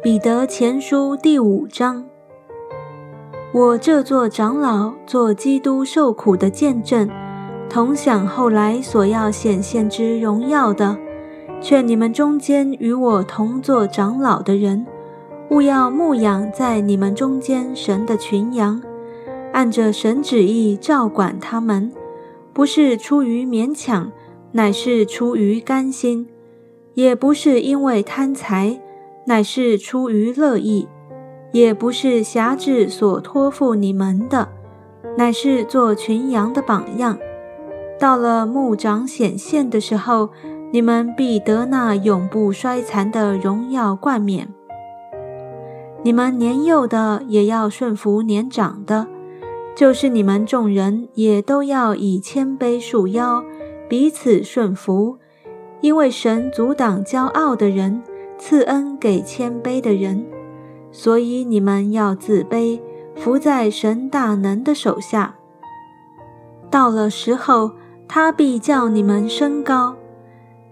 [0.00, 2.04] 彼得前书第五章。
[3.52, 7.10] 我这座长老做基督受苦的见证，
[7.68, 10.96] 同享后来所要显现之荣耀的，
[11.60, 14.86] 劝你们中间与我同做长老的人，
[15.50, 18.80] 勿要牧养在你们中间神的群羊，
[19.52, 21.90] 按着神旨意照管他们，
[22.52, 24.12] 不是出于勉强，
[24.52, 26.26] 乃是出于甘心；
[26.94, 28.80] 也不是因为贪财，
[29.28, 30.88] 乃是出于乐意。
[31.52, 34.48] 也不是侠制所托付你们的，
[35.16, 37.18] 乃是做群羊的榜样。
[37.98, 40.28] 到了牧长显现的时候，
[40.72, 44.48] 你们必得那永不衰残的荣耀冠冕。
[46.02, 49.06] 你们年幼的也要顺服年长的，
[49.74, 53.42] 就是你们众人也都要以谦卑束腰，
[53.88, 55.16] 彼此顺服，
[55.80, 58.02] 因为神阻挡骄傲的人，
[58.38, 60.24] 赐恩给谦卑的人。
[60.90, 62.80] 所以你们要自卑，
[63.14, 65.34] 伏在神大能的手下。
[66.70, 67.72] 到了时候，
[68.08, 69.96] 他必叫你们升高。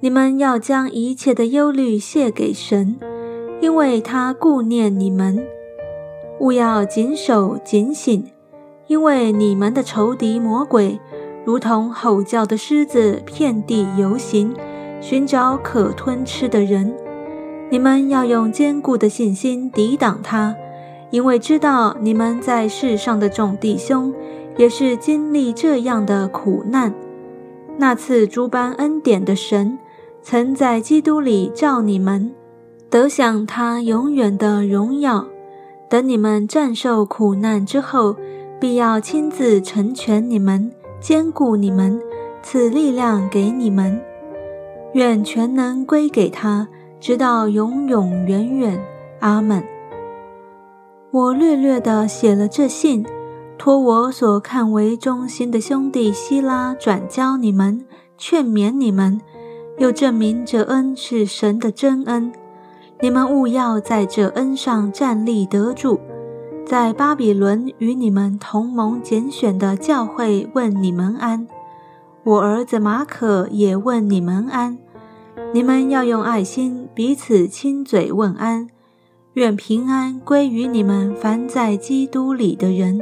[0.00, 2.96] 你们要将一切的忧虑卸给神，
[3.60, 5.44] 因为他顾念你们。
[6.40, 8.24] 勿要谨守警醒，
[8.86, 11.00] 因为你们的仇敌魔鬼，
[11.44, 14.54] 如同吼叫的狮子，遍地游行，
[15.00, 16.94] 寻找可吞吃的人。
[17.74, 20.54] 你们要用坚固的信心抵挡他，
[21.10, 24.14] 因为知道你们在世上的众弟兄
[24.56, 26.94] 也是经历这样的苦难。
[27.76, 29.76] 那次诸般恩典的神，
[30.22, 32.30] 曾在基督里召你们，
[32.88, 35.26] 得享他永远的荣耀。
[35.90, 38.14] 等你们战胜苦难之后，
[38.60, 42.00] 必要亲自成全你们，兼顾你们，
[42.40, 44.00] 赐力量给你们。
[44.92, 46.68] 愿全能归给他。
[47.04, 48.82] 直到永永远远，
[49.20, 49.62] 阿门。
[51.10, 53.04] 我略略地写了这信，
[53.58, 57.84] 托我所看为忠心的兄弟希拉转交你们，
[58.16, 59.20] 劝勉你们，
[59.76, 62.32] 又证明这恩是神的真恩。
[63.02, 66.00] 你们务要在这恩上站立得住。
[66.64, 71.46] 在巴比伦与你们同盟拣选的教会问你们安。
[72.24, 74.78] 我儿子马可也问你们安。
[75.52, 78.68] 你们要用爱心彼此亲嘴问安，
[79.34, 83.00] 愿平安归于你们凡在基督里的人。